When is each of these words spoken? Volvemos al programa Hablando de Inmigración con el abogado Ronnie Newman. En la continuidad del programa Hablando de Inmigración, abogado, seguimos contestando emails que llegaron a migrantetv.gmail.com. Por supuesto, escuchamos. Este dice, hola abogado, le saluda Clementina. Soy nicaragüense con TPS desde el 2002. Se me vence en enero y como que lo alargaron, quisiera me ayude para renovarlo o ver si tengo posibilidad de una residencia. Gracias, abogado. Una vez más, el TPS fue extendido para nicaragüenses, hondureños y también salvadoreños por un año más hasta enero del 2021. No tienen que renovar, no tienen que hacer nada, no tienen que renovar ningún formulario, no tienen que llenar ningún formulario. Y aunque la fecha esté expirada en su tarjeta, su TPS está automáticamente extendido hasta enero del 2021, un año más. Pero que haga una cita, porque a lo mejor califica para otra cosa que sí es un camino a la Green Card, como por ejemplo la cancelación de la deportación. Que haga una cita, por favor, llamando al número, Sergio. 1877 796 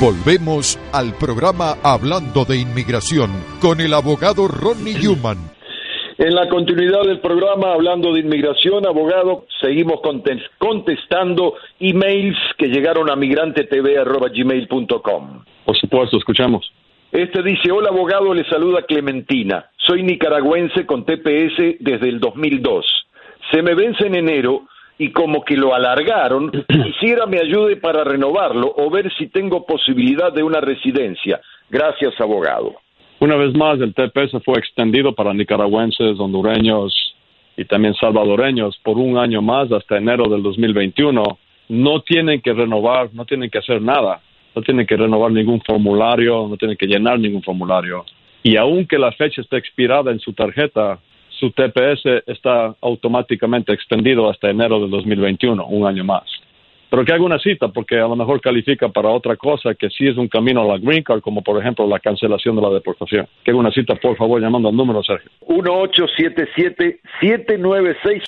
Volvemos 0.00 0.78
al 0.92 1.14
programa 1.18 1.74
Hablando 1.82 2.44
de 2.44 2.56
Inmigración 2.56 3.32
con 3.60 3.80
el 3.80 3.92
abogado 3.92 4.46
Ronnie 4.46 4.96
Newman. 4.96 5.38
En 6.18 6.36
la 6.36 6.48
continuidad 6.48 7.02
del 7.02 7.18
programa 7.18 7.72
Hablando 7.72 8.12
de 8.12 8.20
Inmigración, 8.20 8.86
abogado, 8.86 9.46
seguimos 9.60 10.00
contestando 10.58 11.54
emails 11.80 12.36
que 12.56 12.68
llegaron 12.68 13.10
a 13.10 13.16
migrantetv.gmail.com. 13.16 15.44
Por 15.64 15.76
supuesto, 15.76 16.16
escuchamos. 16.16 16.70
Este 17.10 17.42
dice, 17.42 17.72
hola 17.72 17.88
abogado, 17.88 18.32
le 18.34 18.48
saluda 18.48 18.82
Clementina. 18.82 19.68
Soy 19.84 20.04
nicaragüense 20.04 20.86
con 20.86 21.06
TPS 21.06 21.78
desde 21.80 22.08
el 22.08 22.20
2002. 22.20 22.86
Se 23.50 23.62
me 23.62 23.74
vence 23.74 24.06
en 24.06 24.14
enero 24.14 24.68
y 24.98 25.12
como 25.12 25.44
que 25.44 25.56
lo 25.56 25.74
alargaron, 25.74 26.50
quisiera 26.68 27.26
me 27.26 27.38
ayude 27.38 27.76
para 27.76 28.04
renovarlo 28.04 28.74
o 28.76 28.90
ver 28.90 29.10
si 29.16 29.28
tengo 29.28 29.64
posibilidad 29.64 30.32
de 30.32 30.42
una 30.42 30.60
residencia. 30.60 31.40
Gracias, 31.70 32.20
abogado. 32.20 32.74
Una 33.20 33.36
vez 33.36 33.54
más, 33.54 33.80
el 33.80 33.94
TPS 33.94 34.42
fue 34.44 34.58
extendido 34.58 35.14
para 35.14 35.34
nicaragüenses, 35.34 36.18
hondureños 36.18 37.14
y 37.56 37.64
también 37.64 37.94
salvadoreños 37.94 38.78
por 38.84 38.96
un 38.96 39.18
año 39.18 39.42
más 39.42 39.70
hasta 39.72 39.96
enero 39.96 40.28
del 40.28 40.42
2021. 40.42 41.22
No 41.68 42.00
tienen 42.02 42.40
que 42.40 42.52
renovar, 42.52 43.10
no 43.12 43.24
tienen 43.24 43.50
que 43.50 43.58
hacer 43.58 43.82
nada, 43.82 44.20
no 44.54 44.62
tienen 44.62 44.86
que 44.86 44.96
renovar 44.96 45.32
ningún 45.32 45.60
formulario, 45.62 46.46
no 46.48 46.56
tienen 46.56 46.76
que 46.76 46.86
llenar 46.86 47.18
ningún 47.18 47.42
formulario. 47.42 48.04
Y 48.42 48.56
aunque 48.56 48.98
la 48.98 49.12
fecha 49.12 49.40
esté 49.40 49.56
expirada 49.56 50.12
en 50.12 50.20
su 50.20 50.32
tarjeta, 50.32 51.00
su 51.38 51.50
TPS 51.50 52.24
está 52.26 52.74
automáticamente 52.80 53.72
extendido 53.72 54.28
hasta 54.28 54.50
enero 54.50 54.80
del 54.80 54.90
2021, 54.90 55.66
un 55.66 55.86
año 55.86 56.04
más. 56.04 56.24
Pero 56.90 57.04
que 57.04 57.12
haga 57.12 57.22
una 57.22 57.38
cita, 57.38 57.68
porque 57.68 57.96
a 57.96 58.08
lo 58.08 58.16
mejor 58.16 58.40
califica 58.40 58.88
para 58.88 59.10
otra 59.10 59.36
cosa 59.36 59.74
que 59.74 59.90
sí 59.90 60.06
es 60.08 60.16
un 60.16 60.26
camino 60.26 60.62
a 60.62 60.64
la 60.64 60.78
Green 60.78 61.02
Card, 61.02 61.20
como 61.20 61.42
por 61.42 61.60
ejemplo 61.60 61.86
la 61.86 62.00
cancelación 62.00 62.56
de 62.56 62.62
la 62.62 62.70
deportación. 62.70 63.28
Que 63.44 63.50
haga 63.50 63.60
una 63.60 63.70
cita, 63.70 63.94
por 63.96 64.16
favor, 64.16 64.40
llamando 64.40 64.70
al 64.70 64.76
número, 64.76 65.02
Sergio. 65.02 65.30
1877 65.48 67.00
796 67.20 68.16